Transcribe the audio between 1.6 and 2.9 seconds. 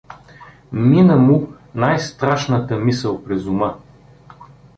най-страшната